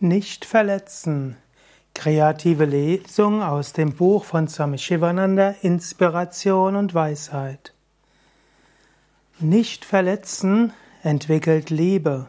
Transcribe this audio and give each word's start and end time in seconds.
Nicht 0.00 0.44
verletzen. 0.44 1.36
Kreative 1.92 2.66
Lesung 2.66 3.42
aus 3.42 3.72
dem 3.72 3.94
Buch 3.94 4.22
von 4.22 4.46
Swami 4.46 4.78
Shivananda 4.78 5.56
Inspiration 5.62 6.76
und 6.76 6.94
Weisheit. 6.94 7.74
Nicht 9.40 9.84
verletzen 9.84 10.72
entwickelt 11.02 11.70
Liebe. 11.70 12.28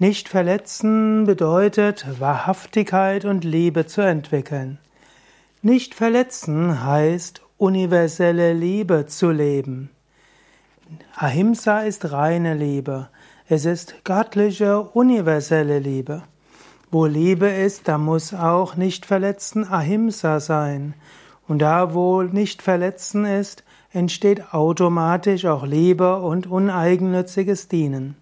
Nicht 0.00 0.28
verletzen 0.28 1.24
bedeutet 1.24 2.04
Wahrhaftigkeit 2.18 3.24
und 3.24 3.44
Liebe 3.44 3.86
zu 3.86 4.00
entwickeln. 4.00 4.80
Nicht 5.62 5.94
verletzen 5.94 6.84
heißt 6.84 7.42
universelle 7.58 8.54
Liebe 8.54 9.06
zu 9.06 9.30
leben. 9.30 9.90
Ahimsa 11.14 11.82
ist 11.82 12.10
reine 12.10 12.54
Liebe. 12.54 13.08
Es 13.48 13.66
ist 13.66 14.02
göttliche, 14.02 14.80
universelle 14.80 15.78
Liebe. 15.78 16.24
Wo 16.90 17.04
Liebe 17.04 17.48
ist, 17.48 17.86
da 17.86 17.98
muss 17.98 18.32
auch 18.32 18.76
nicht 18.76 19.04
verletzen 19.04 19.68
Ahimsa 19.68 20.40
sein. 20.40 20.94
Und 21.46 21.58
da, 21.60 21.92
wo 21.92 22.22
nicht 22.22 22.62
verletzen 22.62 23.26
ist, 23.26 23.62
entsteht 23.92 24.54
automatisch 24.54 25.44
auch 25.44 25.66
Liebe 25.66 26.20
und 26.20 26.46
uneigennütziges 26.46 27.68
Dienen. 27.68 28.16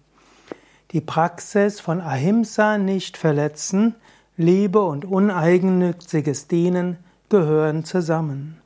Die 0.91 0.99
Praxis 0.99 1.79
von 1.79 2.01
Ahimsa 2.01 2.77
nicht 2.77 3.15
verletzen, 3.15 3.95
Liebe 4.35 4.81
und 4.81 5.05
uneigennütziges 5.05 6.47
Dienen 6.47 6.97
gehören 7.29 7.85
zusammen. 7.85 8.61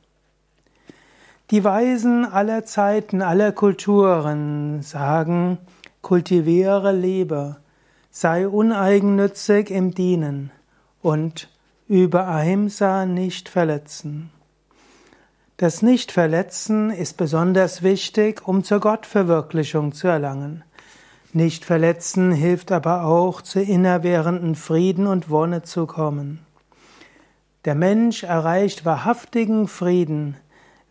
Die 1.52 1.62
Weisen 1.62 2.24
aller 2.24 2.64
Zeiten, 2.64 3.22
aller 3.22 3.52
Kulturen 3.52 4.82
sagen, 4.82 5.58
kultiviere 6.00 6.92
Liebe, 6.92 7.56
sei 8.14 8.46
uneigennützig 8.46 9.70
im 9.70 9.94
Dienen 9.94 10.50
und 11.00 11.48
über 11.88 12.28
Ahimsa 12.28 13.06
nicht 13.06 13.48
verletzen. 13.48 14.30
Das 15.56 15.80
Nicht-Verletzen 15.80 16.90
ist 16.90 17.16
besonders 17.16 17.82
wichtig, 17.82 18.46
um 18.46 18.64
zur 18.64 18.80
Gottverwirklichung 18.80 19.92
zu 19.92 20.08
erlangen. 20.08 20.62
Nicht-Verletzen 21.32 22.32
hilft 22.32 22.70
aber 22.70 23.04
auch, 23.06 23.40
zu 23.40 23.60
innerwährenden 23.60 24.56
Frieden 24.56 25.06
und 25.06 25.30
Wonne 25.30 25.62
zu 25.62 25.86
kommen. 25.86 26.40
Der 27.64 27.74
Mensch 27.74 28.24
erreicht 28.24 28.84
wahrhaftigen 28.84 29.68
Frieden, 29.68 30.36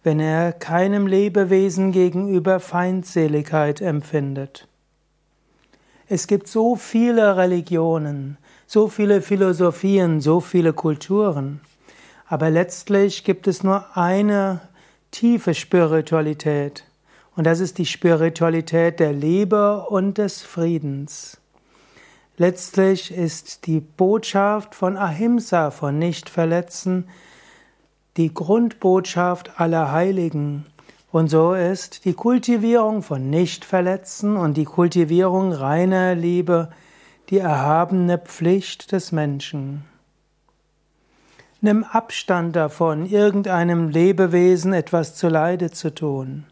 wenn 0.01 0.19
er 0.19 0.53
keinem 0.53 1.05
Lebewesen 1.05 1.91
gegenüber 1.91 2.59
Feindseligkeit 2.59 3.79
empfindet. 3.79 4.67
Es 6.13 6.27
gibt 6.27 6.49
so 6.49 6.75
viele 6.75 7.37
Religionen, 7.37 8.37
so 8.67 8.89
viele 8.89 9.21
Philosophien, 9.21 10.19
so 10.19 10.41
viele 10.41 10.73
Kulturen, 10.73 11.61
aber 12.27 12.49
letztlich 12.49 13.23
gibt 13.23 13.47
es 13.47 13.63
nur 13.63 13.95
eine 13.95 14.59
tiefe 15.11 15.53
Spiritualität, 15.53 16.83
und 17.37 17.45
das 17.45 17.61
ist 17.61 17.77
die 17.77 17.85
Spiritualität 17.85 18.99
der 18.99 19.13
Liebe 19.13 19.85
und 19.87 20.17
des 20.17 20.41
Friedens. 20.41 21.39
Letztlich 22.35 23.13
ist 23.13 23.65
die 23.65 23.79
Botschaft 23.79 24.75
von 24.75 24.97
Ahimsa, 24.97 25.71
von 25.71 25.97
Nichtverletzen, 25.97 27.07
die 28.17 28.33
Grundbotschaft 28.33 29.61
aller 29.61 29.93
Heiligen. 29.93 30.65
Und 31.11 31.29
so 31.29 31.53
ist 31.53 32.05
die 32.05 32.13
Kultivierung 32.13 33.03
von 33.03 33.29
Nichtverletzen 33.29 34.37
und 34.37 34.55
die 34.55 34.65
Kultivierung 34.65 35.51
reiner 35.51 36.15
Liebe 36.15 36.69
die 37.29 37.39
erhabene 37.39 38.17
Pflicht 38.17 38.91
des 38.91 39.11
Menschen. 39.11 39.85
Nimm 41.59 41.83
Abstand 41.83 42.55
davon, 42.55 43.05
irgendeinem 43.05 43.89
Lebewesen 43.89 44.73
etwas 44.73 45.15
zuleide 45.15 45.69
zu 45.69 45.93
tun. 45.93 46.45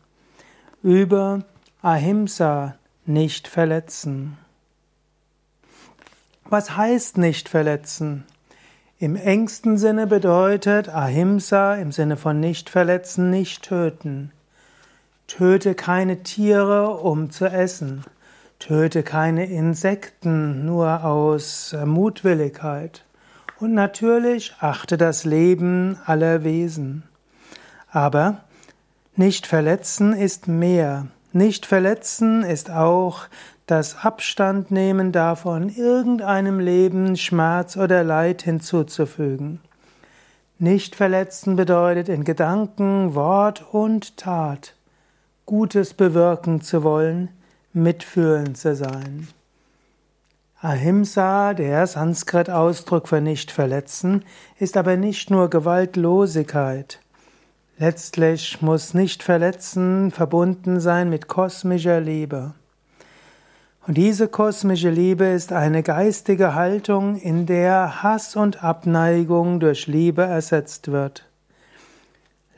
Über 0.84 1.40
Ahimsa 1.82 2.76
nicht 3.06 3.48
verletzen. 3.48 4.38
Was 6.46 6.78
heißt 6.78 7.18
nicht 7.18 7.50
verletzen? 7.50 8.26
Im 9.00 9.16
engsten 9.16 9.78
Sinne 9.78 10.08
bedeutet 10.08 10.90
Ahimsa 10.90 11.76
im 11.76 11.92
Sinne 11.92 12.18
von 12.18 12.40
nicht 12.40 12.70
verletzen, 12.70 13.30
nicht 13.30 13.64
töten. 13.64 14.32
Töte 15.30 15.76
keine 15.76 16.24
Tiere, 16.24 16.90
um 16.90 17.30
zu 17.30 17.46
essen. 17.46 18.04
Töte 18.58 19.04
keine 19.04 19.46
Insekten 19.46 20.66
nur 20.66 21.06
aus 21.06 21.76
Mutwilligkeit. 21.86 23.06
Und 23.60 23.76
natürlich 23.76 24.56
achte 24.60 24.98
das 24.98 25.26
Leben 25.26 26.00
aller 26.04 26.44
Wesen. 26.44 27.04
Aber 27.92 28.40
nicht 29.16 29.46
verletzen 29.46 30.14
ist 30.14 30.48
mehr. 30.48 31.06
Nicht 31.32 31.68
verletzen 31.68 32.42
ist 32.44 32.72
auch 32.72 33.28
das 33.68 34.04
Abstand 34.04 34.72
nehmen 34.72 35.12
davon, 35.12 35.70
irgendeinem 35.70 36.60
Leben 36.60 37.16
Schmerz 37.18 37.78
oder 37.78 38.04
Leid 38.04 38.42
hinzuzufügen. 38.42 39.62
Nicht 40.58 40.96
verletzen 40.96 41.56
bedeutet 41.56 42.10
in 42.10 42.24
Gedanken, 42.24 43.14
Wort 43.14 43.64
und 43.72 44.18
Tat 44.18 44.74
Gutes 45.50 45.96
bewirken 45.96 46.62
zu 46.62 46.84
wollen, 46.84 47.30
mitfühlend 47.74 48.56
zu 48.56 48.76
sein. 48.76 49.28
Ahimsa, 50.62 51.56
der 51.56 51.88
Sanskrit-Ausdruck 51.88 53.08
für 53.08 53.20
nicht 53.20 53.50
verletzen, 53.50 54.24
ist 54.60 54.78
aber 54.78 54.96
nicht 54.96 55.32
nur 55.32 55.50
Gewaltlosigkeit. 55.50 57.00
Letztlich 57.80 58.62
muss 58.62 58.94
nicht 58.94 59.24
verletzen 59.24 60.12
verbunden 60.12 60.80
sein 60.80 61.10
mit 61.10 61.28
kosmischer 61.28 62.00
Liebe. 62.00 62.54
Und 63.88 63.98
diese 63.98 64.28
kosmische 64.28 64.92
Liebe 64.92 65.26
ist 65.26 65.52
eine 65.52 65.82
geistige 65.82 66.54
Haltung, 66.54 67.16
in 67.16 67.48
der 67.48 68.04
Hass 68.04 68.36
und 68.36 68.64
Abneigung 68.64 69.60
durch 69.60 69.88
Liebe 69.88 70.22
ersetzt 70.22 70.92
wird. 70.92 71.29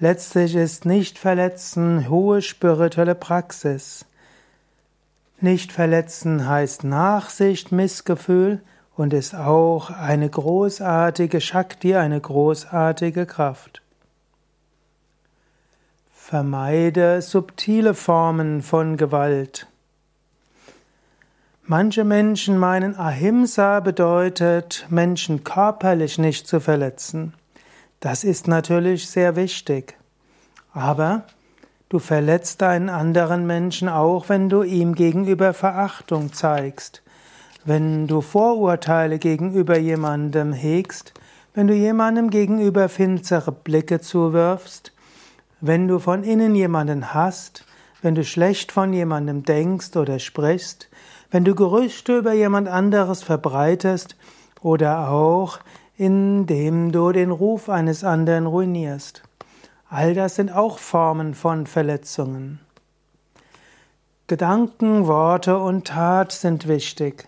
Letztlich 0.01 0.56
ist 0.56 0.85
nicht 0.88 1.19
verletzen 1.19 2.09
hohe 2.09 2.41
spirituelle 2.41 3.13
Praxis. 3.13 4.03
Nicht 5.39 5.72
verletzen 5.72 6.47
heißt 6.47 6.84
Nachsicht, 6.84 7.72
Missgefühl 7.72 8.63
und 8.95 9.13
ist 9.13 9.35
auch 9.35 9.91
eine 9.91 10.28
großartige 10.28 11.39
Shakti, 11.39 11.95
eine 11.95 12.19
großartige 12.19 13.28
Kraft. 13.28 13.84
Vermeide 16.12 17.22
subtile 17.22 17.94
Formen 17.94 18.63
von 18.63 18.97
Gewalt. 18.97 19.68
Manche 21.62 22.06
Menschen 22.06 22.57
meinen, 22.57 22.95
Ahimsa 22.95 23.79
bedeutet, 23.81 24.88
Menschen 24.89 25.44
körperlich 25.44 26.18
nicht 26.18 26.47
zu 26.47 26.59
verletzen. 26.59 27.35
Das 28.01 28.23
ist 28.23 28.47
natürlich 28.47 29.07
sehr 29.07 29.35
wichtig. 29.35 29.95
Aber 30.73 31.25
du 31.88 32.00
verletzt 32.00 32.63
einen 32.63 32.89
anderen 32.89 33.45
Menschen 33.45 33.88
auch, 33.89 34.28
wenn 34.28 34.50
du 34.50 34.63
ihm 34.63 34.95
gegenüber 34.95 35.53
Verachtung 35.53 36.34
zeigst, 36.34 37.03
wenn 37.63 38.07
du 38.07 38.22
Vorurteile 38.22 39.19
gegenüber 39.19 39.78
jemandem 39.78 40.51
hegst, 40.51 41.13
wenn 41.53 41.67
du 41.67 41.75
jemandem 41.75 42.31
gegenüber 42.31 42.89
finzere 42.89 43.51
Blicke 43.51 44.01
zuwirfst, 44.01 44.94
wenn 45.59 45.88
du 45.88 46.00
von 46.00 46.23
innen 46.23 46.56
jemanden 46.56 47.13
hast, 47.13 47.66
wenn 48.01 48.16
du 48.16 48.23
schlecht 48.23 48.72
von 48.72 48.94
jemandem 48.94 49.44
denkst 49.44 49.95
oder 49.95 50.18
sprichst, 50.18 50.89
wenn 51.29 51.45
du 51.45 51.53
Gerüchte 51.53 52.18
über 52.18 52.33
jemand 52.33 52.68
anderes 52.68 53.22
verbreitest 53.22 54.16
oder 54.59 55.09
auch 55.09 55.59
indem 56.01 56.92
du 56.92 57.12
den 57.12 57.30
Ruf 57.30 57.69
eines 57.69 58.03
anderen 58.03 58.48
ruinierst. 58.48 59.21
All 59.88 60.15
das 60.15 60.33
sind 60.33 60.51
auch 60.51 60.80
Formen 60.80 61.36
von 61.36 61.68
Verletzungen. 61.68 62.59
Gedanken, 64.25 65.06
Worte 65.06 65.59
und 65.59 65.89
Tat 65.89 66.31
sind 66.31 66.68
wichtig. 66.68 67.27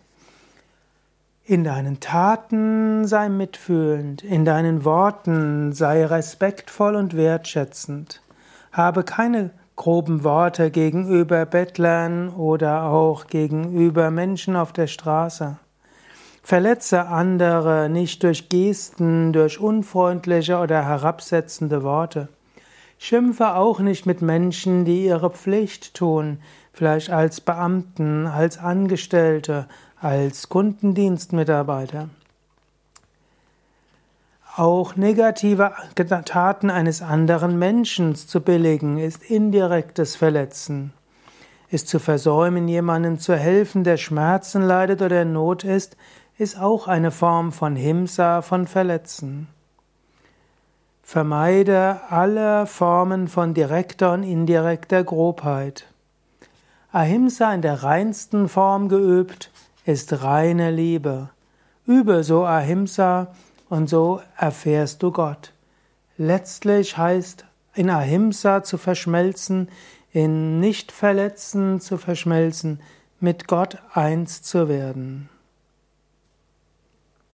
In 1.45 1.63
deinen 1.63 1.99
Taten 1.99 3.05
sei 3.05 3.29
mitfühlend, 3.29 4.23
in 4.23 4.43
deinen 4.43 4.83
Worten 4.83 5.73
sei 5.73 6.03
respektvoll 6.07 6.95
und 6.95 7.15
wertschätzend. 7.15 8.23
Habe 8.71 9.03
keine 9.03 9.51
groben 9.75 10.23
Worte 10.23 10.71
gegenüber 10.71 11.45
Bettlern 11.45 12.29
oder 12.29 12.85
auch 12.85 13.27
gegenüber 13.27 14.09
Menschen 14.09 14.55
auf 14.55 14.73
der 14.73 14.87
Straße. 14.87 15.57
Verletze 16.45 17.07
andere 17.07 17.89
nicht 17.89 18.21
durch 18.21 18.49
Gesten, 18.49 19.31
durch 19.31 19.59
unfreundliche 19.59 20.57
oder 20.57 20.85
herabsetzende 20.85 21.83
Worte. 21.83 22.27
Schimpfe 22.99 23.55
auch 23.55 23.79
nicht 23.79 24.05
mit 24.05 24.21
Menschen, 24.21 24.83
die 24.83 25.05
ihre 25.05 25.29
Pflicht 25.29 25.93
tun, 25.93 26.39
vielleicht 26.73 27.09
als 27.09 27.39
Beamten, 27.39 28.27
als 28.27 28.57
Angestellte, 28.57 29.67
als 30.01 30.49
Kundendienstmitarbeiter. 30.49 32.09
Auch 34.55 34.97
negative 34.97 35.71
Taten 36.25 36.69
eines 36.69 37.01
anderen 37.01 37.57
Menschen 37.57 38.15
zu 38.15 38.41
billigen, 38.41 38.97
ist 38.99 39.23
indirektes 39.23 40.17
Verletzen. 40.17 40.93
Ist 41.69 41.87
zu 41.87 41.99
versäumen, 41.99 42.67
jemandem 42.67 43.17
zu 43.17 43.35
helfen, 43.35 43.83
der 43.83 43.97
Schmerzen 43.97 44.61
leidet 44.61 45.01
oder 45.01 45.23
in 45.23 45.33
Not 45.33 45.63
ist, 45.63 45.97
ist 46.43 46.59
auch 46.59 46.89
eine 46.89 47.09
Form 47.09 47.53
von 47.53 47.77
Himsa, 47.77 48.41
von 48.41 48.67
Verletzen. 48.67 49.47
Vermeide 51.01 52.01
alle 52.09 52.67
Formen 52.67 53.29
von 53.29 53.53
direkter 53.53 54.11
und 54.11 54.23
indirekter 54.23 55.05
Grobheit. 55.05 55.85
Ahimsa 56.91 57.53
in 57.53 57.61
der 57.61 57.83
reinsten 57.83 58.49
Form 58.49 58.89
geübt 58.89 59.51
ist 59.85 60.21
reine 60.21 60.69
Liebe. 60.69 61.29
Übe 61.87 62.25
so 62.25 62.43
Ahimsa 62.43 63.33
und 63.69 63.87
so 63.87 64.19
erfährst 64.35 65.01
du 65.01 65.11
Gott. 65.11 65.53
Letztlich 66.17 66.97
heißt 66.97 67.45
in 67.73 67.89
Ahimsa 67.89 68.63
zu 68.63 68.77
verschmelzen, 68.77 69.69
in 70.11 70.59
Nichtverletzen 70.59 71.79
zu 71.79 71.97
verschmelzen, 71.97 72.81
mit 73.21 73.47
Gott 73.47 73.77
eins 73.93 74.41
zu 74.41 74.67
werden. 74.67 75.29